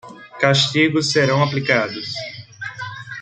[0.39, 2.15] Castigos serão aplicados